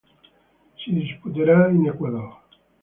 Si 0.79 0.89
disputerà 0.95 1.69
in 1.69 1.87
Ecuador. 1.95 2.31